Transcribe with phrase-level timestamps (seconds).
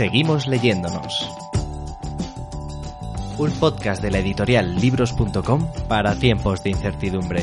[0.00, 1.28] Seguimos leyéndonos.
[3.36, 7.42] Un podcast de la editorial libros.com para tiempos de incertidumbre.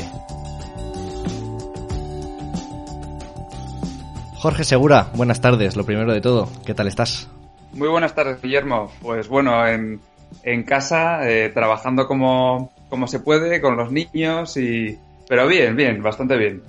[4.38, 7.30] Jorge Segura, buenas tardes, lo primero de todo, ¿qué tal estás?
[7.74, 8.90] Muy buenas tardes, Guillermo.
[9.02, 10.00] Pues bueno, en,
[10.64, 14.98] casa, eh, trabajando como, como se puede, con los niños y...
[15.28, 16.64] Pero bien, bien, bastante bien.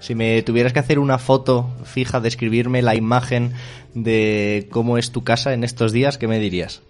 [0.00, 3.52] Si me tuvieras que hacer una foto fija, describirme la imagen
[3.94, 6.82] de cómo es tu casa en estos días, ¿qué me dirías?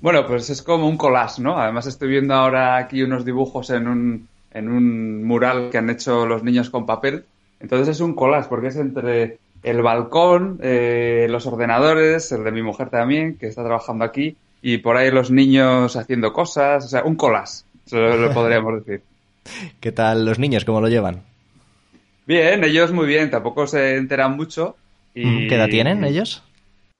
[0.00, 1.58] Bueno, pues es como un collage, ¿no?
[1.58, 6.26] Además estoy viendo ahora aquí unos dibujos en un, en un mural que han hecho
[6.26, 7.24] los niños con papel.
[7.60, 12.62] Entonces es un collage porque es entre el balcón, eh, los ordenadores, el de mi
[12.62, 17.04] mujer también, que está trabajando aquí, y por ahí los niños haciendo cosas, o sea,
[17.04, 19.02] un collage, eso lo podríamos decir.
[19.80, 20.64] ¿Qué tal los niños?
[20.64, 21.22] ¿Cómo lo llevan?
[22.30, 24.76] Bien, ellos muy bien, tampoco se enteran mucho.
[25.14, 25.48] Y...
[25.48, 26.44] ¿Qué edad tienen ellos?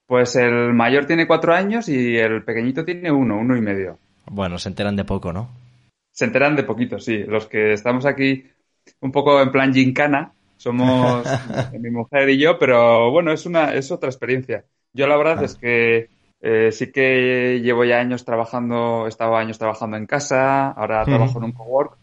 [0.08, 3.96] Pues el mayor tiene cuatro años y el pequeñito tiene uno, uno y medio.
[4.28, 5.48] Bueno, se enteran de poco, ¿no?
[6.10, 7.18] Se enteran de poquito, sí.
[7.18, 8.42] Los que estamos aquí
[9.02, 11.24] un poco en plan gincana somos
[11.80, 14.64] mi mujer y yo, pero bueno, es una es otra experiencia.
[14.92, 15.44] Yo la verdad ah.
[15.44, 16.08] es que
[16.40, 21.38] eh, sí que llevo ya años trabajando, he estado años trabajando en casa, ahora trabajo
[21.38, 21.99] en un cowork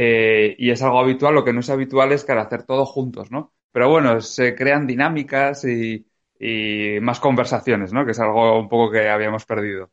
[0.00, 1.34] eh, y es algo habitual.
[1.34, 3.52] Lo que no es habitual es que al hacer todo juntos, ¿no?
[3.72, 6.06] Pero bueno, se crean dinámicas y,
[6.38, 8.04] y más conversaciones, ¿no?
[8.04, 9.90] Que es algo un poco que habíamos perdido.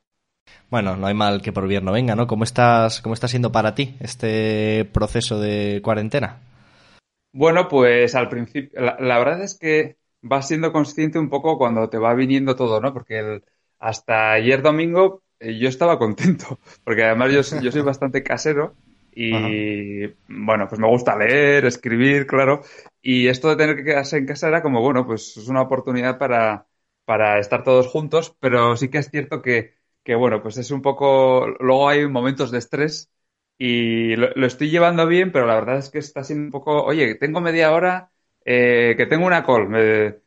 [0.70, 2.28] Bueno, no hay mal que por bien no venga, ¿no?
[2.28, 6.40] ¿Cómo estás, cómo está siendo para ti este proceso de cuarentena?
[7.34, 11.98] Bueno, pues al principio, la, verdad es que vas siendo consciente un poco cuando te
[11.98, 12.94] va viniendo todo, ¿no?
[12.94, 13.42] Porque
[13.80, 18.76] hasta ayer domingo eh, yo estaba contento, porque además yo, yo soy bastante casero
[19.16, 22.62] y bueno, pues me gusta leer, escribir, claro.
[23.02, 26.18] Y esto de tener que quedarse en casa era como, bueno, pues es una oportunidad
[26.18, 26.68] para,
[27.06, 30.82] para estar todos juntos, pero sí que es cierto que, que, bueno, pues es un
[30.82, 33.12] poco, luego hay momentos de estrés
[33.58, 37.16] y lo, estoy llevando bien, pero la verdad es que está siendo un poco, oye,
[37.16, 38.12] tengo media hora,
[38.44, 39.70] eh, que tengo una call,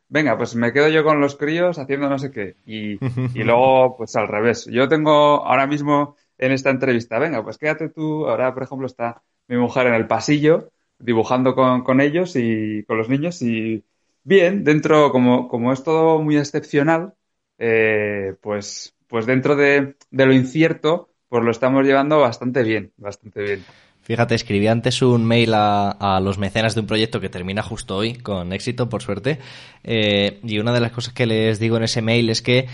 [0.07, 2.57] venga, pues me quedo yo con los críos haciendo no sé qué.
[2.65, 3.01] Y,
[3.33, 4.65] y luego, pues al revés.
[4.65, 7.19] Yo tengo ahora mismo en esta entrevista.
[7.19, 8.27] Venga, pues quédate tú.
[8.27, 13.07] Ahora, por ejemplo, está mi mujer en el pasillo dibujando con, ellos y con los
[13.07, 13.83] niños y
[14.23, 17.13] bien, dentro, como, como es todo muy excepcional,
[17.57, 23.65] eh, pues, pues dentro de, lo incierto, pues lo estamos llevando bastante bien, bastante bien.
[24.01, 28.15] Fíjate, escribí antes un mail a, los mecenas de un proyecto que termina justo hoy,
[28.15, 29.39] con éxito, por suerte.
[29.83, 32.67] Eh, y una de las cosas que les digo en ese mail es que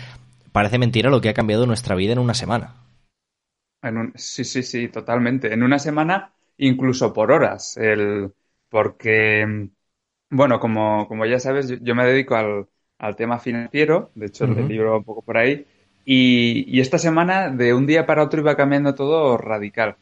[0.51, 2.84] parece mentira lo que ha cambiado nuestra vida en una semana
[4.15, 5.53] sí, sí, sí, totalmente.
[5.53, 7.77] En una semana, incluso por horas.
[7.77, 8.31] El,
[8.69, 9.69] porque,
[10.29, 12.67] bueno, como, como ya sabes, yo, me dedico al,
[12.99, 15.65] al, tema financiero, de hecho, el libro un poco por ahí.
[16.05, 19.97] Y, y, esta semana, de un día para otro, iba cambiando todo radical.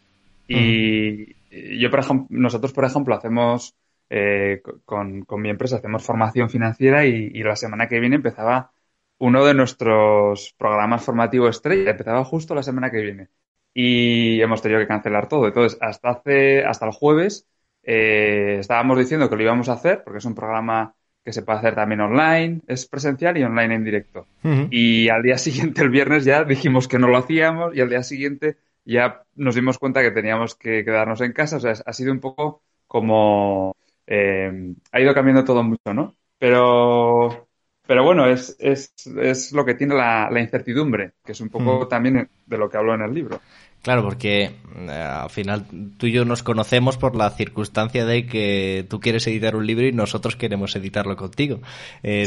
[0.47, 1.35] Y
[1.79, 3.75] yo, por ejemplo, nosotros, por ejemplo, hacemos
[4.09, 8.71] eh, con, con, mi empresa, hacemos formación financiera y, y, la semana que viene empezaba
[9.17, 13.29] uno de nuestros programas formativos estrella, empezaba justo la semana que viene
[13.73, 15.47] y hemos tenido que cancelar todo.
[15.47, 17.47] Entonces, hasta hace, hasta el jueves,
[17.84, 21.59] eh, estábamos diciendo que lo íbamos a hacer, porque es un programa que se puede
[21.59, 24.28] hacer también online, es presencial y online en directo.
[24.69, 28.03] Y al día siguiente, el viernes, ya dijimos que no lo hacíamos y al día
[28.03, 31.57] siguiente ya nos dimos cuenta que teníamos que quedarnos en casa.
[31.57, 33.75] O sea, ha sido un poco como...
[34.06, 36.13] Eh, ha ido cambiando todo mucho, ¿no?
[36.38, 37.47] Pero
[37.86, 41.88] pero bueno, es, es, es lo que tiene la, la, incertidumbre, que es un poco
[41.88, 43.42] también de lo que hablo en el libro.
[43.83, 45.65] Claro, porque eh, al final
[45.97, 49.85] tú y yo nos conocemos por la circunstancia de que tú quieres editar un libro
[49.85, 51.59] y nosotros queremos editarlo contigo.
[52.01, 52.24] Eh,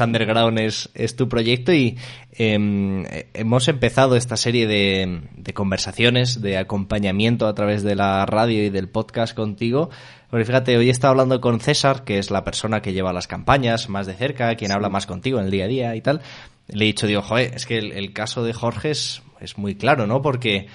[0.00, 1.98] Underground es, es, tu proyecto y
[2.32, 3.04] em,
[3.34, 8.70] hemos empezado esta serie de, de, conversaciones, de acompañamiento a través de la radio y
[8.70, 9.90] del podcast contigo.
[10.30, 13.28] Porque fíjate, hoy he estado hablando con César, que es la persona que lleva las
[13.28, 16.22] campañas más de cerca, quien habla más contigo en el día a día y tal.
[16.66, 19.74] Le he dicho, digo, joder, es que el, el caso de Jorge es, es muy
[19.74, 20.22] claro, ¿no?
[20.22, 20.66] Porque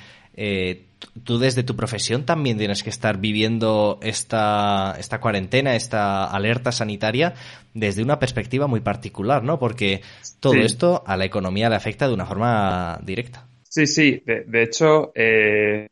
[0.41, 0.85] eh,
[1.25, 7.33] tú desde tu profesión también tienes que estar viviendo esta, esta cuarentena, esta alerta sanitaria
[7.73, 9.59] desde una perspectiva muy particular, ¿no?
[9.59, 10.01] Porque
[10.39, 13.45] todo esto a la economía le afecta de una forma directa.
[13.63, 14.23] Sí, sí.
[14.25, 15.89] De, hecho, eh,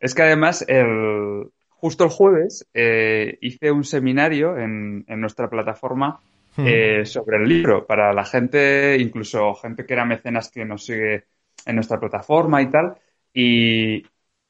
[0.00, 6.18] es que además el, justo el jueves eh, hice un seminario en, en nuestra plataforma
[6.56, 7.04] hmm.
[7.04, 11.26] sobre el libro para la gente, incluso gente que era mecenas que nos sigue
[11.64, 12.96] en nuestra plataforma y tal.
[13.38, 14.06] Y,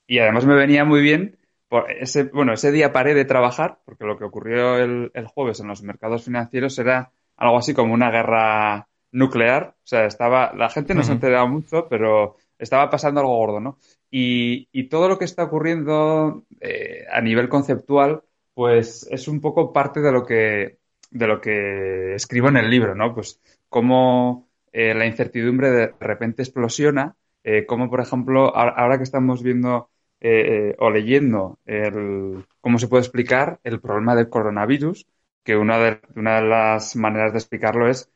[0.07, 1.37] y además me venía muy bien.
[1.69, 5.59] Por ese, bueno, ese día paré de trabajar porque lo que ocurrió el, el jueves
[5.59, 9.75] en los mercados financieros era algo así como una guerra nuclear.
[9.79, 13.79] O sea, estaba, la gente no se enteraba mucho, pero estaba pasando algo gordo, ¿no?
[14.09, 18.23] Y, y todo lo que está ocurriendo eh, a nivel conceptual,
[18.55, 20.79] pues es un poco parte de lo que,
[21.11, 23.13] de lo que escribo en el libro, ¿no?
[23.13, 29.41] Pues cómo eh, la incertidumbre de repente explosiona, eh, como por ejemplo, ahora que estamos
[29.41, 29.89] viendo
[30.21, 35.07] eh, o leyendo el, cómo se puede explicar el problema del coronavirus,
[35.45, 38.11] que una de, una de las maneras de explicarlo es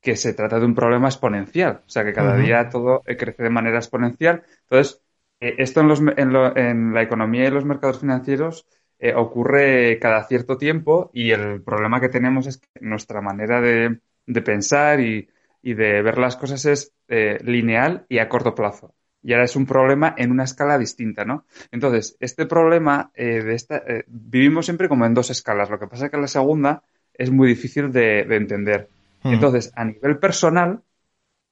[0.00, 3.50] que se trata de un problema exponencial, o sea que cada día todo crece de
[3.50, 4.44] manera exponencial.
[4.70, 5.02] Entonces,
[5.40, 8.68] eh, esto en, los, en, lo, en, la economía y los mercados financieros
[9.00, 13.98] eh, ocurre cada cierto tiempo y el problema que tenemos es que nuestra manera de,
[14.26, 15.28] de pensar y,
[15.62, 18.94] y, de ver las cosas es eh, lineal y a corto plazo.
[19.22, 21.46] Y ahora es un problema en una escala distinta, ¿no?
[21.72, 25.68] Entonces, este problema eh, de esta, eh, vivimos siempre como en dos escalas.
[25.68, 26.82] Lo que pasa es que la segunda
[27.12, 28.88] es muy difícil de, de entender.
[29.22, 29.32] Hmm.
[29.32, 30.82] Entonces, a nivel personal,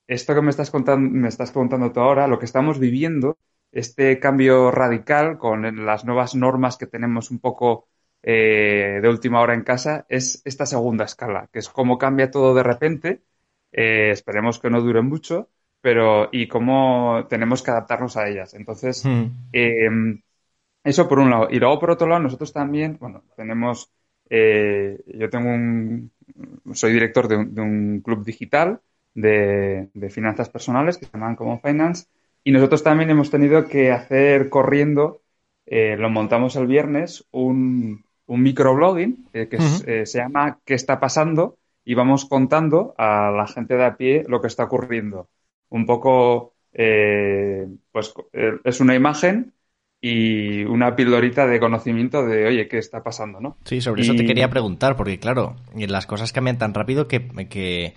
[0.06, 3.38] esto que me estás contando, me estás contando tú ahora, lo que estamos viviendo
[3.74, 7.88] este cambio radical con las nuevas normas que tenemos un poco
[8.22, 12.54] eh, de última hora en casa es esta segunda escala, que es cómo cambia todo
[12.54, 13.22] de repente.
[13.76, 15.48] Eh, esperemos que no dure mucho,
[15.80, 18.54] pero y cómo tenemos que adaptarnos a ellas.
[18.54, 19.24] Entonces, hmm.
[19.52, 19.90] eh,
[20.84, 21.48] eso por un lado.
[21.50, 23.90] Y luego por otro lado, nosotros también, bueno, tenemos,
[24.30, 26.12] eh, yo tengo un,
[26.72, 28.80] soy director de un, de un club digital
[29.14, 32.06] de, de, finanzas personales que se llaman como Finance
[32.44, 35.22] y nosotros también hemos tenido que hacer corriendo,
[35.66, 39.64] eh, lo montamos el viernes, un, un microblogging eh, que uh -huh.
[39.64, 41.56] es, eh, se llama ¿Qué está pasando?
[41.84, 45.28] Y vamos contando a la gente de a pie lo que está ocurriendo.
[45.68, 49.52] Un poco, eh, pues eh, es una imagen
[50.00, 53.40] y una pildorita de conocimiento de, oye, ¿qué está pasando?
[53.40, 53.56] ¿no?
[53.64, 54.04] Sí, sobre y...
[54.04, 57.94] eso te quería preguntar, porque claro, las cosas cambian tan rápido que, que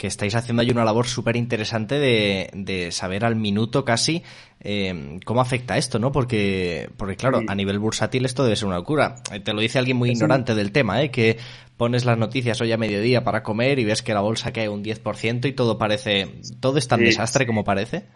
[0.00, 4.22] que estáis haciendo ahí una labor súper interesante de, de, saber al minuto casi
[4.58, 6.10] eh, cómo afecta esto, ¿no?
[6.10, 7.46] Porque, porque claro, sí.
[7.46, 9.16] a nivel bursátil esto debe ser una locura.
[9.30, 11.10] Eh, te lo dice alguien muy ignorante del tema, ¿eh?
[11.10, 11.36] Que
[11.76, 14.82] pones las noticias hoy a mediodía para comer y ves que la bolsa cae un
[14.82, 16.28] 10% y todo parece,
[16.60, 17.04] todo es tan sí.
[17.04, 18.06] desastre como parece.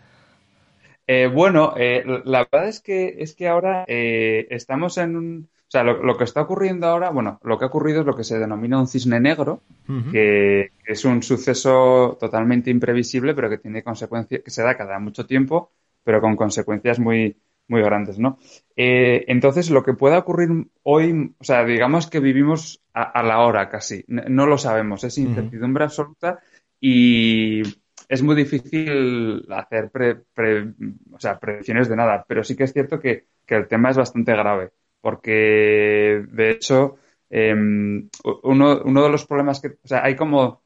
[1.07, 5.83] Eh, bueno, eh, la verdad es que, es que ahora eh, estamos en un, sea,
[5.83, 8.39] lo, lo, que está ocurriendo ahora, bueno, lo que ha ocurrido es lo que se
[8.39, 10.11] denomina un cisne negro, uh -huh.
[10.13, 15.27] que es un suceso totalmente imprevisible, pero que tiene consecuencias, que se da cada mucho
[15.27, 15.73] tiempo,
[16.05, 17.37] pero con consecuencias muy,
[17.69, 18.39] muy grandes, ¿no?
[18.77, 20.51] Eh, entonces, lo que pueda ocurrir
[20.85, 25.19] hoy, o sea, digamos que vivimos a, a la hora casi, no lo sabemos, es
[25.19, 25.91] incertidumbre uh -huh.
[25.91, 26.39] absoluta
[26.81, 27.63] y
[28.09, 30.73] es muy difícil hacer pre, pre,
[31.13, 33.97] o sea, predicciones de nada, pero sí que es cierto que, que el tema es
[33.97, 34.71] bastante grave
[35.05, 36.97] porque de hecho
[37.29, 40.63] eh, uno, uno, de los problemas que, o sea, hay como,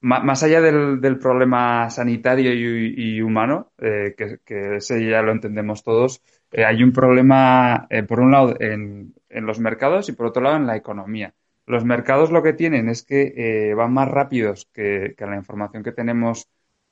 [0.00, 5.32] más allá del, del problema sanitario y, y humano, eh, que, que, ese ya lo
[5.32, 6.22] entendemos todos,
[6.52, 10.42] eh, hay un problema, eh, por un lado, en, en, los mercados y por otro
[10.42, 11.34] lado, en la economía.
[11.66, 15.82] Los mercados lo que tienen es que eh, van más rápidos que, que, la información
[15.82, 16.48] que tenemos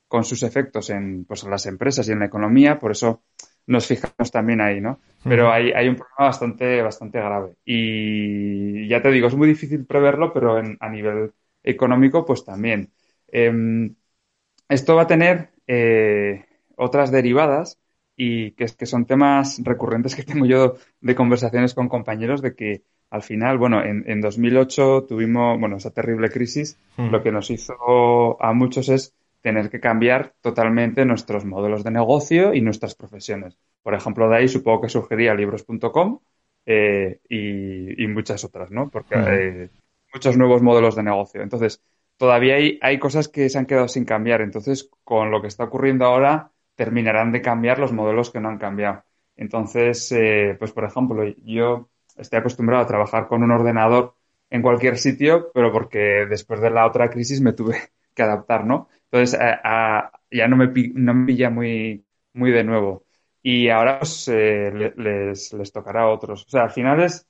[0.08, 3.22] con sus efectos en, pues, en las empresas y en la economía, por eso
[3.66, 4.98] nos fijamos también ahí, ¿no?
[5.22, 7.52] Pero hay, hay un problema bastante, bastante grave.
[7.64, 12.90] Y ya te digo, es muy difícil preverlo, pero en, a nivel económico, pues también.
[13.28, 13.90] Eh,
[14.68, 16.44] esto va a tener eh,
[16.76, 17.78] otras derivadas
[18.16, 22.82] y que, que son temas recurrentes que tengo yo de conversaciones con compañeros de que
[23.10, 27.10] al final, bueno, en, en 2008 tuvimos, bueno, esa terrible crisis, mm.
[27.10, 32.54] lo que nos hizo a muchos es tener que cambiar totalmente nuestros modelos de negocio
[32.54, 33.56] y nuestras profesiones.
[33.82, 36.20] Por ejemplo, de ahí supongo que surgiría libros.com
[36.66, 38.90] eh, y, y, muchas otras, ¿no?
[38.90, 39.70] Porque hay eh,
[40.12, 41.42] muchos nuevos modelos de negocio.
[41.42, 41.82] Entonces,
[42.16, 44.42] todavía hay, hay cosas que se han quedado sin cambiar.
[44.42, 48.58] Entonces, con lo que está ocurriendo ahora, terminarán de cambiar los modelos que no han
[48.58, 49.04] cambiado.
[49.36, 54.14] Entonces, eh, pues por ejemplo, yo estoy acostumbrado a trabajar con un ordenador
[54.50, 57.78] en cualquier sitio, pero porque después de la otra crisis me tuve
[58.14, 58.88] que adaptar, ¿no?
[59.10, 59.60] Entonces, a,
[59.98, 63.04] a, ya no me, no me pilla muy, muy de nuevo.
[63.42, 66.44] y ahora pues, eh, les, les tocará a otros.
[66.46, 67.26] O sea, al final es,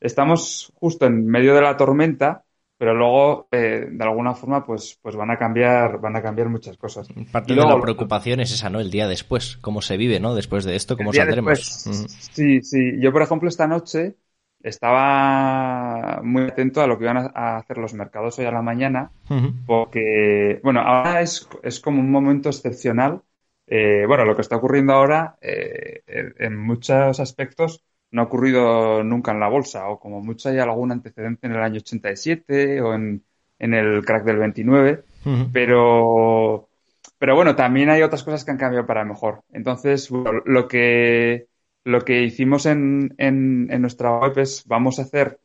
[0.00, 2.44] estamos justo en medio de la tormenta,
[2.76, 6.76] pero luego eh, de alguna forma pues pues van a cambiar van a cambiar muchas
[6.76, 7.08] cosas.
[7.32, 10.64] Parte de la preocupación es esa no el día después cómo se vive no después
[10.64, 11.58] de esto cómo saldremos
[12.32, 13.00] sí sí.
[13.00, 14.16] Yo por ejemplo esta noche
[14.62, 19.10] estaba muy atento a lo que iban a hacer los mercados hoy a la mañana
[19.66, 23.22] porque bueno ahora es, es como un momento excepcional.
[23.66, 29.32] Eh, bueno lo que está ocurriendo ahora eh, en muchos aspectos no ha ocurrido nunca
[29.32, 33.22] en la bolsa, o como mucho hay algún antecedente en el año 87 o en,
[33.58, 35.02] en el crack del 29,
[35.52, 36.68] pero,
[37.18, 39.42] pero bueno, también hay otras cosas que han cambiado para mejor.
[39.52, 41.48] Entonces, lo que,
[41.88, 45.40] lo que hicimos en, en, en nuestra web es, vamos a hacer,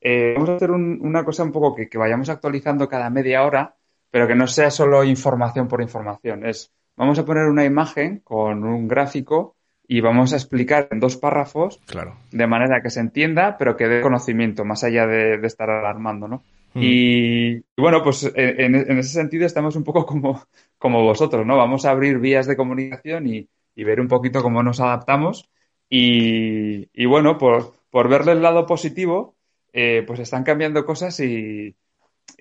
[0.00, 3.76] eh, vamos a hacer una cosa un poco que, que vayamos actualizando cada media hora,
[4.10, 6.44] pero que no sea solo información por información.
[6.44, 9.54] Es, vamos a poner una imagen con un gráfico
[9.86, 12.16] y vamos a explicar en dos párrafos claro.
[12.32, 16.42] de manera que se entienda, pero que dé conocimiento, más allá de, estar alarmando, ¿no?
[16.74, 16.80] Mm.
[16.82, 20.42] Y, bueno, pues en, ese sentido estamos un poco como,
[20.78, 21.56] como vosotros, ¿no?
[21.56, 25.48] Vamos a abrir vías de comunicación y, ver un poquito cómo nos adaptamos.
[25.88, 29.36] Y, bueno, por, por verle el lado positivo,
[29.72, 31.76] eh, pues están cambiando cosas y,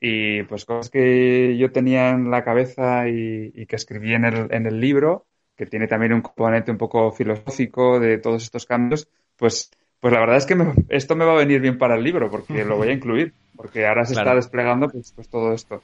[0.02, 4.54] y pues cosas que yo tenía en la cabeza y, y que escribí en el,
[4.54, 9.08] en el libro, que tiene también un componente un poco filosófico de todos estos cambios,
[9.38, 9.72] pues,
[10.06, 10.56] pues la verdad es que
[10.90, 13.88] esto me va a venir bien para el libro, porque lo voy a incluir, porque
[13.88, 15.82] ahora se está desplegando pues, pues, todo esto.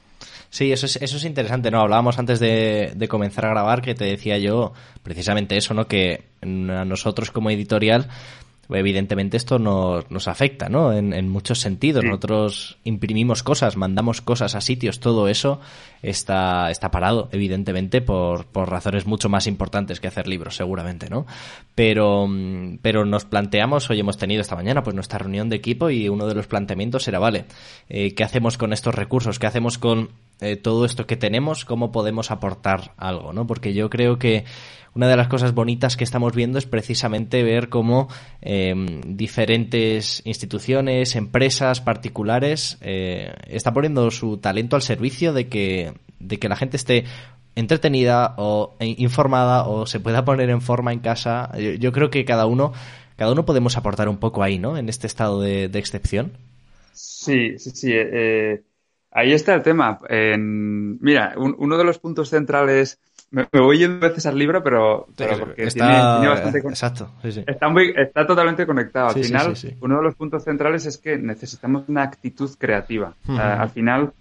[0.51, 1.81] Sí, eso es, eso es interesante, ¿no?
[1.81, 5.87] Hablábamos antes de, de comenzar a grabar que te decía yo precisamente eso, ¿no?
[5.87, 8.09] Que a nosotros como editorial
[8.73, 10.93] evidentemente esto nos, nos afecta, ¿no?
[10.93, 12.03] En, en muchos sentidos.
[12.03, 15.59] Nosotros imprimimos cosas, mandamos cosas a sitios, todo eso
[16.01, 21.25] está, está parado, evidentemente, por, por razones mucho más importantes que hacer libros, seguramente, ¿no?
[21.75, 22.27] Pero,
[22.81, 26.27] pero nos planteamos, hoy hemos tenido esta mañana, pues nuestra reunión de equipo y uno
[26.27, 27.45] de los planteamientos era, vale,
[27.89, 29.39] eh, ¿qué hacemos con estos recursos?
[29.39, 30.09] ¿Qué hacemos con
[30.41, 31.65] eh, todo esto que tenemos?
[31.65, 33.47] ¿Cómo podemos aportar algo, ¿no?
[33.47, 34.43] Porque yo creo que
[34.93, 38.09] una de las cosas bonitas que estamos viendo es precisamente ver cómo
[38.41, 38.73] eh,
[39.05, 46.49] diferentes instituciones, empresas, particulares, eh, están poniendo su talento al servicio de que, de que
[46.49, 47.05] la gente esté
[47.55, 51.51] entretenida o informada o se pueda poner en forma en casa.
[51.57, 52.73] Yo, creo que cada uno,
[53.15, 54.77] cada uno podemos aportar un poco ahí, ¿no?
[54.77, 56.33] En este estado de, excepción.
[56.91, 57.91] Sí, sí, sí.
[57.93, 58.61] Eh,
[59.11, 59.99] ahí está el tema.
[60.09, 62.99] mira, uno de los puntos centrales
[63.31, 65.07] me, voy yendo veces al libro, pero,
[65.39, 66.59] porque está, tiene, bastante...
[66.59, 69.07] Exacto, Está, muy, está totalmente conectado.
[69.07, 73.15] Al final, uno de los puntos centrales es que necesitamos una actitud creativa.
[73.27, 74.11] al final,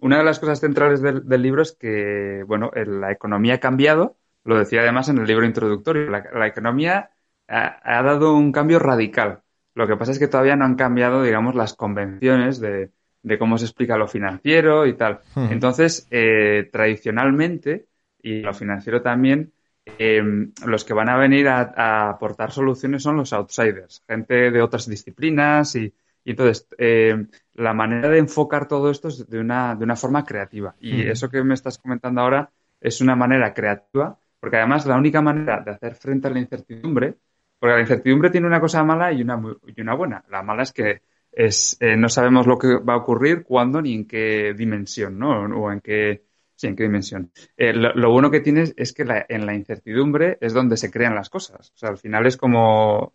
[0.00, 4.58] una de las cosas centrales del, libro es que, bueno, la economía ha cambiado, lo
[4.58, 7.10] decía además en el libro introductorio, la, economía
[7.48, 9.40] ha, dado un cambio radical.
[9.74, 12.90] Lo que pasa es que todavía no han cambiado, digamos, las convenciones de,
[13.38, 15.20] cómo se explica lo financiero y tal.
[15.36, 17.86] Entonces, eh, tradicionalmente,
[18.22, 19.52] y lo financiero también,
[19.98, 20.22] eh,
[20.66, 25.74] los que van a venir a, aportar soluciones son los outsiders, gente de otras disciplinas
[25.76, 25.92] y,
[26.24, 30.76] entonces eh, la manera de enfocar todo esto es de una, de una forma creativa.
[30.78, 32.50] Y eso que me estás comentando ahora
[32.80, 37.16] es una manera creativa, porque además la única manera de hacer frente a la incertidumbre,
[37.58, 40.24] porque la incertidumbre tiene una cosa mala y una, y una buena.
[40.30, 43.94] La mala es que es, eh, no sabemos lo que va a ocurrir, cuándo ni
[43.94, 45.44] en qué dimensión, ¿no?
[45.60, 46.24] O en qué,
[46.60, 47.32] Sí, ¿en qué dimensión?
[47.56, 51.30] Eh, lo, bueno que tienes es que en la incertidumbre es donde se crean las
[51.30, 51.72] cosas.
[51.74, 53.14] O sea, al final es como,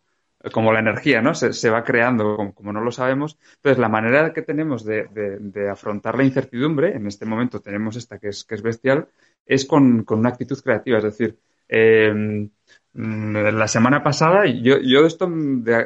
[0.52, 1.36] como la energía, ¿no?
[1.36, 3.38] Se, va creando como, no lo sabemos.
[3.58, 8.30] Entonces, la manera que tenemos de, afrontar la incertidumbre, en este momento tenemos esta que
[8.30, 9.10] es, que es bestial,
[9.46, 10.98] es con, una actitud creativa.
[10.98, 12.50] Es decir, em,
[12.94, 15.32] la semana pasada, yo, yo esto,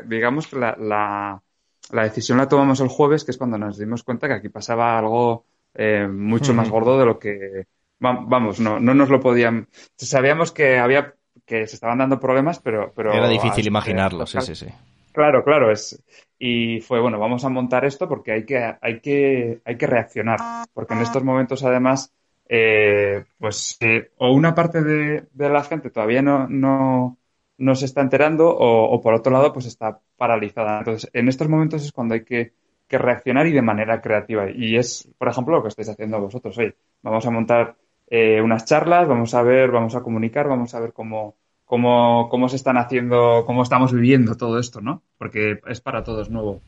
[0.06, 1.44] digamos que la,
[1.92, 4.98] la decisión la tomamos el jueves, que es cuando nos dimos cuenta que aquí pasaba
[4.98, 7.66] algo eh, mucho más gordo de lo que
[8.00, 9.68] vamos, no, no nos lo podían.
[9.96, 11.16] Sabíamos que había
[11.46, 14.68] que se estaban dando problemas, pero, pero era difícil imaginarlo, sí, sí, sí.
[15.12, 16.02] Claro, claro, es
[16.38, 20.40] y fue bueno, vamos a montar esto porque hay que hay que hay que reaccionar,
[20.74, 22.14] porque en estos momentos además
[22.48, 27.18] eh, pues eh, o una parte de, la gente todavía no, no,
[27.60, 30.80] no se está enterando o, por otro lado pues está paralizada.
[30.80, 32.54] Entonces, en estos momentos es cuando hay que
[32.90, 34.50] que reaccionar y de manera creativa.
[34.50, 36.74] Y es, por ejemplo, lo que estáis haciendo vosotros hoy.
[37.04, 37.76] Vamos a montar
[38.10, 42.50] eh, unas charlas, vamos a ver, vamos a comunicar, vamos a ver cómo, cómo, cómo
[42.50, 45.04] se están haciendo, cómo estamos viviendo todo esto, ¿no?
[45.20, 46.62] Porque es para todos nuevo.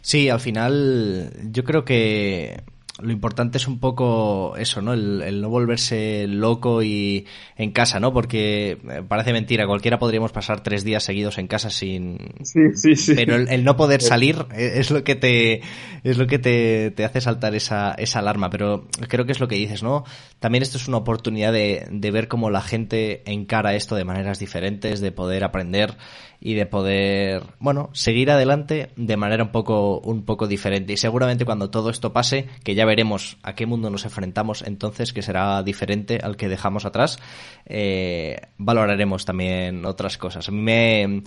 [0.00, 2.62] Sí, al final yo creo que
[3.00, 4.92] lo importante es un poco eso, ¿no?
[4.92, 7.26] El, no volverse loco y
[7.56, 8.12] en casa, ¿no?
[8.12, 12.18] Porque eh, parece mentira, cualquiera podríamos pasar tres días seguidos en casa sin...
[12.42, 13.14] Sí, sí, sí.
[13.14, 15.62] Pero el, no poder salir es lo que te,
[16.02, 18.50] es lo que te, te, hace saltar esa, esa alarma.
[18.50, 20.04] Pero creo que es lo que dices, ¿no?
[20.40, 24.38] También esto es una oportunidad de, de ver cómo la gente encara esto de maneras
[24.38, 25.96] diferentes, de poder aprender
[26.40, 30.92] y de poder, bueno, seguir adelante de manera un poco, un poco diferente.
[30.92, 35.12] Y seguramente cuando todo esto pase, que ya veremos a qué mundo nos enfrentamos entonces,
[35.12, 37.18] que será diferente al que dejamos atrás,
[37.66, 40.48] eh, valoraremos también otras cosas.
[40.48, 41.22] A mí me,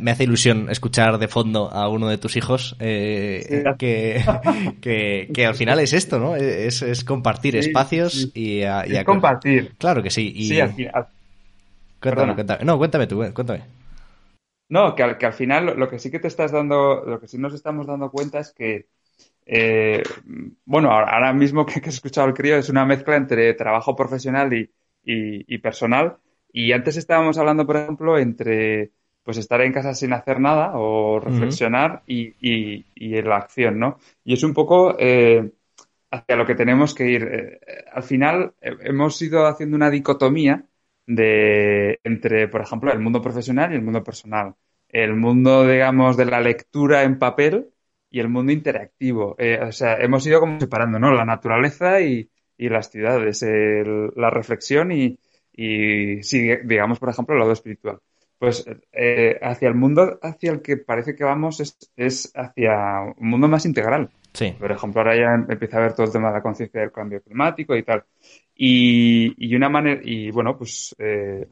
[0.00, 5.54] me, hace ilusión escuchar de fondo a uno de tus hijos eh, que, que, al
[5.54, 6.36] final es esto, ¿no?
[6.36, 9.74] Es, es compartir espacios y, a, compartir.
[9.78, 10.32] Claro que sí.
[10.34, 10.48] Y...
[10.48, 11.06] Sí, al final.
[12.00, 12.64] Cuéntame, cuéntame.
[12.64, 13.62] No, cuéntame tú, cuéntame.
[14.68, 17.28] No, que al, que al final lo que sí que te estás dando, lo que
[17.28, 18.88] sí nos estamos dando cuenta es que,
[19.46, 20.02] eh,
[20.64, 24.52] bueno, ahora mismo que, que, he escuchado el crío es una mezcla entre trabajo profesional
[24.52, 24.70] y,
[25.04, 26.18] y, personal.
[26.52, 31.18] Y antes estábamos hablando, por ejemplo, entre pues estar en casa sin hacer nada o
[31.18, 33.98] reflexionar y, y, la acción, ¿no?
[34.24, 35.50] Y es un poco eh,
[36.10, 37.22] hacia lo que tenemos que ir.
[37.24, 37.60] Eh,
[37.92, 40.64] al final hemos ido haciendo una dicotomía
[41.06, 44.54] de entre, por ejemplo, el mundo profesional y el mundo personal.
[44.88, 47.70] El mundo, digamos, de la lectura en papel
[48.16, 49.36] y el mundo interactivo.
[49.38, 51.12] Eh, o sea, hemos ido como separando, ¿no?
[51.12, 53.44] La naturaleza y, y las ciudades,
[54.16, 55.18] la reflexión y,
[55.52, 57.98] y, sí, digamos, por ejemplo, el lado espiritual.
[58.38, 63.28] Pues eh, hacia el mundo hacia el que parece que vamos es, es hacia un
[63.28, 64.08] mundo más integral.
[64.32, 64.54] Sí.
[64.58, 67.20] Por ejemplo, ahora ya empieza a ver todo el tema de la conciencia del cambio
[67.20, 68.04] climático y tal.
[68.54, 71.48] Y, y una manera, y bueno, pues eh,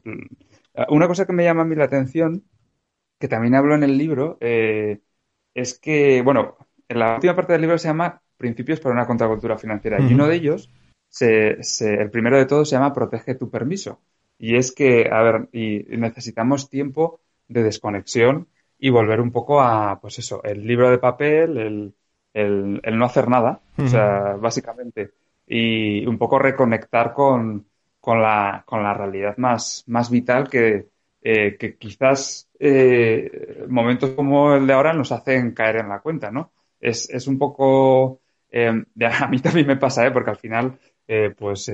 [0.89, 2.43] una cosa que me llama a mí la atención,
[3.19, 4.99] que también hablo en el libro, eh,
[5.55, 6.55] es que, bueno,
[6.87, 9.99] en la última parte del libro se llama Principios para una contracultura financiera.
[9.99, 10.69] Y uno de ellos,
[11.09, 14.01] se, se, el primero de todos se llama Protege tu permiso.
[14.37, 18.47] Y es que, a ver, y necesitamos tiempo de desconexión
[18.77, 21.93] y volver un poco a, pues eso, el libro de papel, el,
[22.33, 25.13] el, el no hacer nada, o sea, básicamente
[25.47, 27.67] y un poco reconectar con,
[27.99, 30.87] con, la, con la realidad más, más vital que,
[31.27, 36.29] eh, que quizás eh, momentos como el de ahora nos hacen caer en la cuenta,
[36.29, 36.51] ¿no?
[36.79, 38.21] Es, es un poco...
[38.51, 38.69] Eh,
[39.21, 40.11] a mí también me pasa, ¿eh?
[40.11, 40.77] Porque al final,
[41.37, 41.71] pues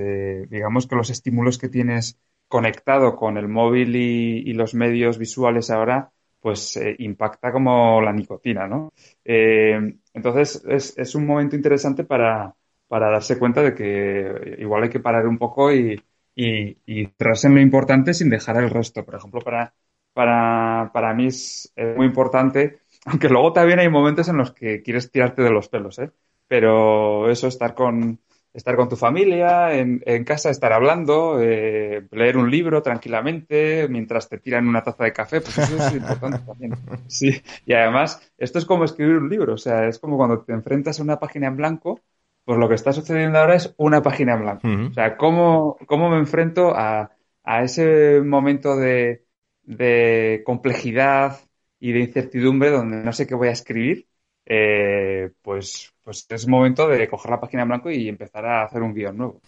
[0.50, 6.12] digamos que los estímulos que tienes conectado con el móvil y, los medios visuales ahora,
[6.40, 8.94] pues impacta como la nicotina, ¿no?
[9.26, 12.56] Entonces es, es, un momento interesante para,
[12.88, 16.02] para darse cuenta de que igual hay que parar un poco y,
[16.36, 17.10] y, y
[17.44, 19.06] en lo importante sin dejar el resto.
[19.06, 19.74] Por ejemplo, para,
[20.14, 25.12] para, para mí es, muy importante, aunque luego también hay momentos en los que quieres
[25.12, 26.12] tirarte de los pelos, ¿eh?
[26.48, 28.20] Pero eso, estar con,
[28.54, 34.28] estar con tu familia, en, en casa, estar hablando, eh, leer un libro tranquilamente mientras
[34.28, 36.74] te tiran una taza de café, pues eso es importante también.
[37.08, 40.52] Sí, y además, esto es como escribir un libro, o sea, es como cuando te
[40.52, 42.02] enfrentas a una página en blanco
[42.46, 44.68] pues lo que está sucediendo ahora es una página en blanco.
[44.90, 47.12] O sea, ¿cómo, ¿cómo, me enfrento a,
[47.44, 49.26] a ese momento de,
[49.64, 51.40] de, complejidad
[51.80, 54.08] y de incertidumbre donde no sé qué voy a escribir?
[54.46, 58.82] Eh, pues, pues es momento de coger la página en blanco y empezar a hacer
[58.82, 59.42] un guion nuevo.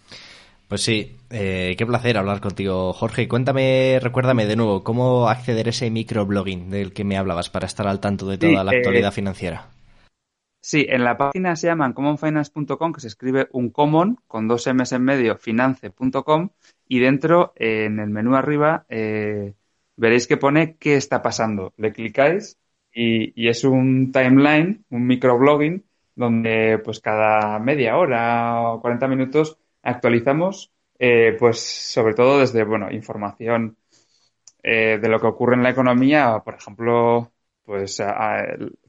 [0.68, 3.28] Pues sí, eh, qué placer hablar contigo, Jorge.
[3.28, 7.86] Cuéntame, recuérdame de nuevo, ¿cómo acceder a ese microblogging del que me hablabas para estar
[7.86, 9.68] al tanto de toda sí, la actualidad eh, financiera?
[10.64, 14.92] Sí, en la página se llaman commonfinance.com, que se escribe un common con dos M's
[14.92, 16.48] en medio, finance.com,
[16.88, 19.52] y dentro, eh, en el menú arriba, eh,
[19.96, 21.74] veréis que pone qué está pasando.
[21.76, 22.58] Le clicáis
[22.94, 29.58] y, y, es un timeline, un microblogging, donde pues cada media hora o 40 minutos
[29.82, 33.76] actualizamos, eh, pues sobre todo desde, bueno, información
[34.62, 37.32] eh, de lo que ocurre en la economía, por ejemplo,
[37.66, 38.42] pues a,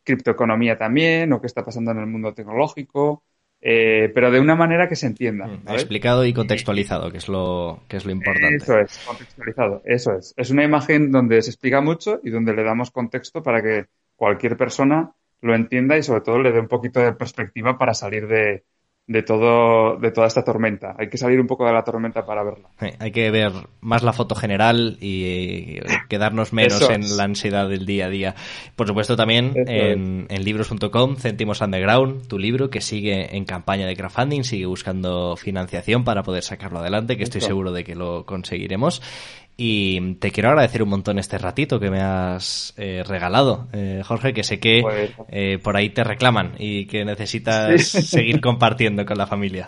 [0.06, 3.24] criptoeconomía también, o qué está pasando en el mundo tecnológico,
[3.60, 5.48] eh, pero de una manera que se entienda.
[5.48, 5.80] ¿vale?
[5.80, 8.56] Explicado y contextualizado, que es lo que es lo importante.
[8.58, 10.34] Eso es, contextualizado, eso es.
[10.38, 14.56] Es una imagen donde se explica mucho y donde le damos contexto para que cualquier
[14.56, 18.64] persona lo entienda y sobre todo le dé un poquito de perspectiva para salir de,
[19.08, 20.96] de todo de toda esta tormenta.
[20.98, 22.70] Hay que salir un poco de la tormenta para verla.
[22.80, 27.86] Sí, hay que ver más la foto general y quedarnos menos en la ansiedad del
[27.86, 28.36] día a día.
[28.76, 33.96] Por supuesto también en, en, libros.com, Céntimos Underground, tu libro que sigue en campaña de
[33.96, 39.02] crowdfunding, sigue buscando financiación para poder sacarlo adelante, que estoy seguro de que lo conseguiremos.
[39.58, 44.34] Y te quiero agradecer un montón este ratito que me has eh, regalado, eh, Jorge,
[44.34, 48.02] que sé que Pues- eh, por ahí te reclaman y que necesitas Sí.
[48.04, 49.66] seguir compartiendo con la familia.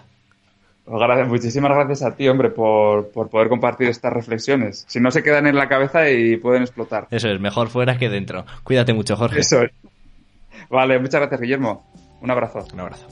[0.84, 4.84] Pues gra- Muchísimas gracias a ti, hombre, por, por poder compartir estas reflexiones.
[4.88, 7.08] Si no se quedan en la cabeza y pueden explotar.
[7.12, 8.46] Eso es, mejor fuera que dentro.
[8.64, 9.40] Cuídate mucho, Jorge.
[9.40, 9.72] Eso es.
[10.70, 11.86] Vale, muchas gracias, Guillermo.
[12.22, 12.66] Un abrazo.
[12.74, 13.06] Un abrazo.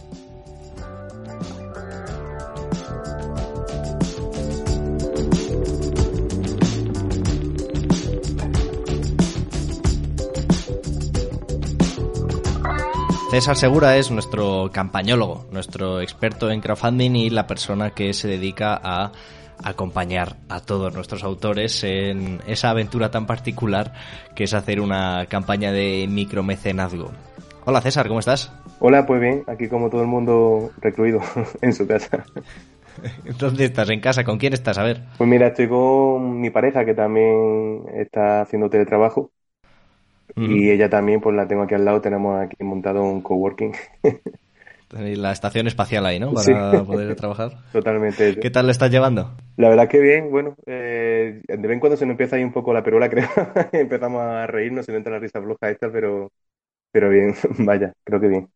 [13.36, 18.80] César Segura es nuestro campañólogo, nuestro experto en crowdfunding y la persona que se dedica
[18.82, 19.12] a
[19.62, 23.92] acompañar a todos nuestros autores en esa aventura tan particular
[24.38, 27.12] que es hacer una campaña de micromecenazgo.
[27.66, 28.54] Hola César, ¿cómo estás?
[28.80, 31.20] Hola, pues bien, aquí como todo el mundo recluido
[31.62, 32.24] en su casa.
[33.38, 33.90] ¿Dónde estás?
[33.90, 34.24] ¿En casa?
[34.24, 34.78] ¿Con quién estás?
[34.78, 35.04] A ver.
[35.18, 39.34] Pues mira, estoy con mi pareja que también está haciendo teletrabajo
[40.44, 43.74] y ella también, pues la tengo aquí al lado, tenemos aquí montado un coworking
[44.88, 46.34] Tenéis la estación espacial ahí, ¿no?
[46.34, 46.86] Para Sí.
[46.86, 47.58] poder trabajar.
[47.72, 48.36] totalmente.
[48.40, 49.36] ¿Qué tal lo estás llevando?
[49.58, 52.52] La verdad que bien, bueno, eh, de vez en cuando se nos empieza ahí un
[52.52, 53.28] poco la perola, creo.
[53.72, 56.32] Empezamos a reírnos, se nos entra la risa floja esta, pero,
[56.92, 58.50] pero bien, vaya, creo que bien.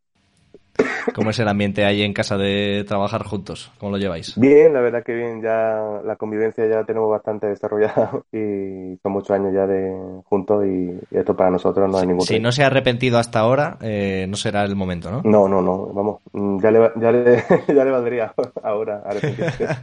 [1.13, 3.71] ¿Cómo es el ambiente ahí en casa de trabajar juntos?
[3.79, 4.35] ¿Cómo lo lleváis?
[4.35, 9.11] Bien, la verdad que bien, ya la convivencia ya la tenemos bastante desarrollada y son
[9.11, 9.93] muchos años ya de
[10.25, 12.43] juntos y, y esto para nosotros no hay ningún Si reto.
[12.43, 15.21] no se ha arrepentido hasta ahora, eh, no será el momento, ¿no?
[15.23, 19.73] No, no, no, vamos, mm, ya le, ya le, ya le valdría ahora arrepentirse.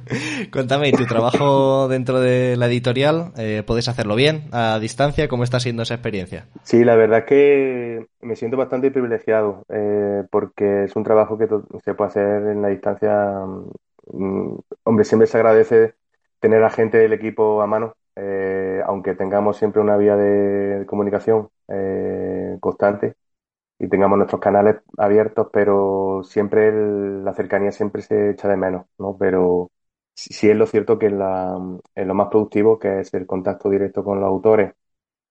[0.52, 3.32] Cuéntame, ¿y tu trabajo dentro de la editorial?
[3.36, 5.28] eh, ¿Puedes hacerlo bien, a distancia?
[5.28, 6.48] ¿Cómo está siendo esa experiencia?
[6.64, 11.48] Sí, la verdad es que me siento bastante privilegiado eh, porque es un trabajo que
[11.84, 13.44] se puede hacer en la distancia.
[14.06, 15.94] mm, hombre, siempre se agradece
[16.40, 21.48] tener a gente del equipo a mano, eh, aunque tengamos siempre una vía de comunicación
[21.68, 23.14] eh, constante
[23.80, 26.72] y tengamos nuestros canales abiertos, pero siempre
[27.24, 29.16] la cercanía siempre se echa de menos, ¿no?
[29.18, 29.71] Pero
[30.14, 31.58] sí, es lo cierto que es, la,
[31.96, 34.74] lo más productivo, que es el contacto directo con los autores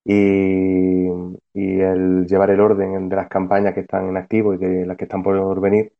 [0.06, 1.08] y,
[1.54, 4.98] y el llevar el orden de las campañas que están en activo y de las
[4.98, 5.94] que están por venir,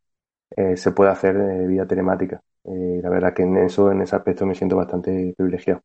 [0.58, 2.42] eh, se puede hacer eh, vía telemática.
[2.66, 5.84] Eh, la verdad que en eso, en ese aspecto me siento bastante privilegiado.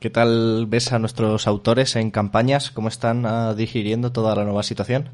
[0.00, 2.70] ¿Qué tal ves a nuestros autores en campañas?
[2.70, 5.10] ¿Cómo están ah, digiriendo toda la nueva situación?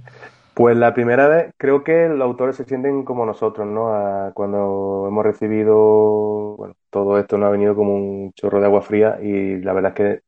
[0.54, 3.94] Pues la primera vez creo que los autores se sienten como nosotros, ¿no?
[3.94, 8.82] A- cuando hemos recibido, bueno, todo esto nos ha venido como un chorro de agua
[8.82, 10.22] fría y la verdad es que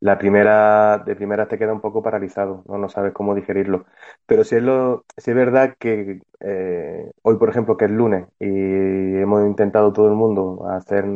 [0.00, 2.78] la primera, de primera te queda un poco paralizado, ¿no?
[2.78, 3.86] No sabes cómo digerirlo.
[4.26, 8.26] Pero sí es lo, sí es verdad que eh, hoy, por ejemplo, que es lunes
[8.40, 11.06] y hemos intentado todo el mundo hacer,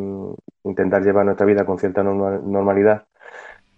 [0.65, 3.07] intentar llevar nuestra vida con cierta norma- normalidad.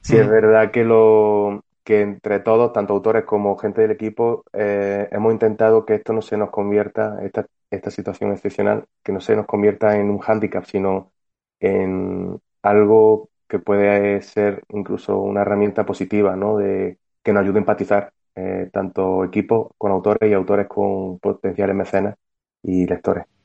[0.03, 5.09] Sí es verdad que lo que entre todos, tanto autores como gente del equipo, eh,
[5.13, 9.37] hemos intentado que esto no se nos convierta, esta, esta situación excepcional, que no se
[9.37, 11.13] nos convierta en un hándicap, sino
[11.61, 16.59] en algo que puede ser incluso una herramienta positiva, ¿no?
[16.59, 21.77] De que nos ayude a empatizar, eh, tanto equipos con autores y autores con potenciales
[21.77, 22.17] mecenas
[22.63, 23.40] y lectores.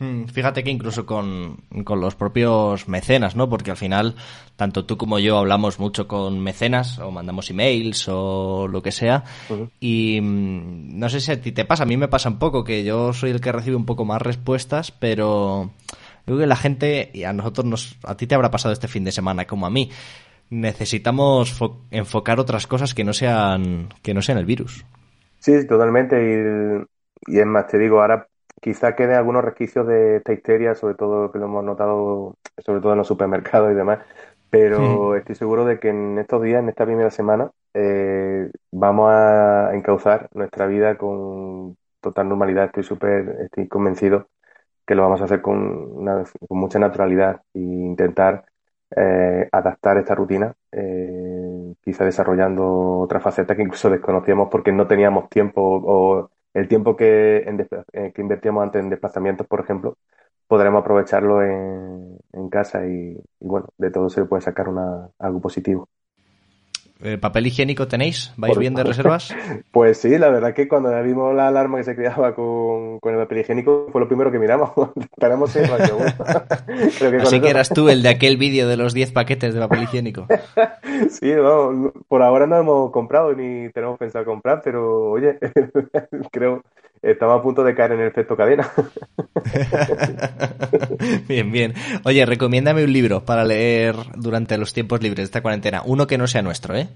[0.00, 3.50] Mm, Fíjate que incluso con, con los propios mecenas, ¿no?
[3.50, 4.16] Porque al final,
[4.56, 9.24] tanto tú como yo hablamos mucho con mecenas, o mandamos emails, o lo que sea,
[9.78, 12.64] y mm, no sé si a ti te pasa, a mí me pasa un poco,
[12.64, 15.70] que yo soy el que recibe un poco más respuestas, pero
[16.24, 19.04] creo que la gente, y a nosotros nos, a ti te habrá pasado este fin
[19.04, 19.90] de semana como a mí,
[20.50, 24.84] necesitamos fo- enfocar otras cosas que no sean, que no sean el virus.
[25.38, 26.86] Sí, totalmente.
[27.26, 28.28] Y, y es más, te digo, ahora
[28.60, 32.92] quizá queden algunos resquicios de esta histeria, sobre todo que lo hemos notado, sobre todo
[32.92, 34.00] en los supermercados y demás.
[34.50, 39.70] Pero estoy seguro de que en estos días, en esta primera semana, eh, vamos a
[39.74, 42.66] encauzar nuestra vida con total normalidad.
[42.66, 44.28] Estoy súper, estoy convencido
[44.86, 45.58] que lo vamos a hacer con,
[45.98, 48.44] una- con mucha naturalidad e intentar
[48.96, 55.28] eh, adaptar esta rutina, eh, quizá desarrollando otra faceta que incluso desconocíamos porque no teníamos
[55.28, 57.60] tiempo o el tiempo que, en
[57.92, 59.98] eh, que invertíamos antes en desplazamientos, por ejemplo,
[60.48, 65.40] podremos aprovecharlo en, en casa y, y bueno, de todo se puede sacar una, algo
[65.40, 65.88] positivo.
[67.02, 68.32] Eh, ¿Papel higiénico tenéis?
[68.36, 69.34] ¿Vais bien de reservas?
[69.72, 73.20] Pues sí, la verdad que cuando vimos la alarma que se creaba con, con el
[73.20, 74.70] papel higiénico fue lo primero que miramos.
[75.18, 75.96] Tenemos seis rayos.
[76.98, 79.54] Creo que Así eso- que eras tú el de aquel vídeo de los 10 paquetes
[79.54, 80.26] de papel higiénico.
[81.10, 85.38] Sí, vamos, por ahora no hemos comprado ni tenemos pensado comprar, pero oye,
[86.32, 86.62] creo,
[87.02, 88.70] estamos a punto de caer en el efecto cadena.
[91.28, 91.74] bien, bien.
[92.04, 95.82] Oye, recomiéndame un libro para leer durante los tiempos libres de esta cuarentena.
[95.84, 96.88] Uno que no sea nuestro, ¿eh?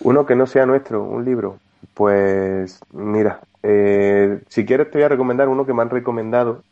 [0.00, 1.58] Uno que no sea nuestro, un libro.
[1.94, 6.62] Pues mira, eh, si quieres te voy a recomendar uno que me han recomendado.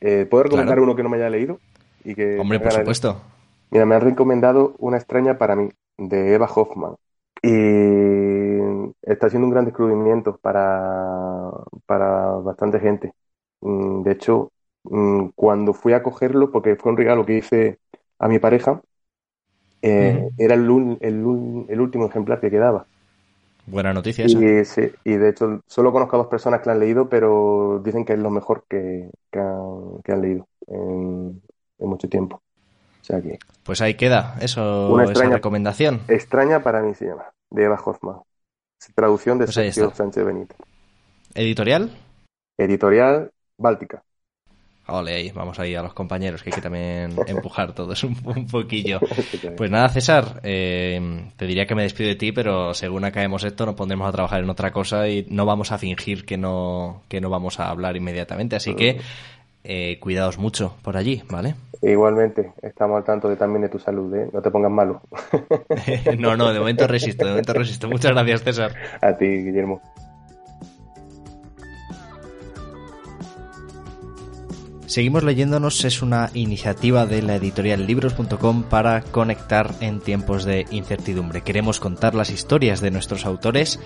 [0.00, 1.58] Eh, ¿Puedo recomendar uno que no me haya leído?
[2.04, 3.20] Y que Hombre, por supuesto.
[3.70, 6.94] Mira, me han recomendado Una extraña para mí, de Eva Hoffman.
[7.42, 8.27] Y
[9.02, 11.50] está siendo un gran descubrimiento para,
[11.86, 13.12] para bastante gente.
[13.60, 14.52] Mm, de hecho,
[14.84, 17.78] mm, cuando fui a cogerlo, porque fue un regalo que hice
[18.18, 18.80] a mi pareja,
[19.82, 22.86] eh, era el, el, el, último ejemplar que quedaba.
[23.66, 27.08] Buena noticia y, Sí, y de hecho solo conozco a dos personas que han leído,
[27.08, 31.40] pero dicen que es lo mejor que, que, han, leído en,
[31.78, 32.42] mucho tiempo.
[33.00, 36.00] O sea que, pues ahí queda, eso, una extraña, esa recomendación.
[36.08, 38.16] Extraña para mí se llama, de Eva Hoffman.
[38.94, 40.54] Traducción de pues Sergio Sánchez Benito.
[41.34, 41.90] ¿Editorial?
[42.56, 44.02] Editorial Báltica.
[44.90, 48.46] Ole, ahí, vamos ahí a los compañeros, que hay que también empujar todos un, un
[48.46, 49.00] poquillo.
[49.56, 53.66] Pues nada, César, eh, te diría que me despido de ti, pero según acabemos esto
[53.66, 57.20] nos pondremos a trabajar en otra cosa y no vamos a fingir que no, que
[57.20, 58.56] no vamos a hablar inmediatamente.
[58.56, 59.00] Así que
[59.68, 61.54] eh, cuidaos mucho por allí, ¿vale?
[61.82, 64.28] Igualmente, estamos al tanto de, también de tu salud, ¿eh?
[64.32, 65.02] No te pongas malo.
[66.18, 67.88] no, no, de momento resisto, de momento resisto.
[67.88, 68.74] Muchas gracias, César.
[69.02, 69.80] A ti, Guillermo.
[74.86, 81.42] Seguimos leyéndonos es una iniciativa de la editorial libros.com para conectar en tiempos de incertidumbre.
[81.42, 83.78] Queremos contar las historias de nuestros autores,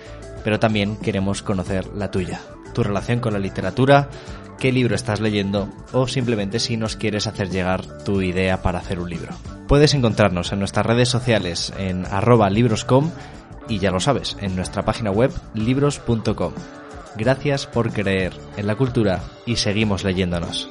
[0.44, 2.40] pero también queremos conocer la tuya,
[2.72, 4.08] tu relación con la literatura,
[4.58, 9.00] qué libro estás leyendo o simplemente si nos quieres hacer llegar tu idea para hacer
[9.00, 9.32] un libro.
[9.68, 13.10] Puedes encontrarnos en nuestras redes sociales en arroba libroscom
[13.68, 16.52] y ya lo sabes, en nuestra página web libros.com.
[17.16, 20.70] Gracias por creer en la cultura y seguimos leyéndonos.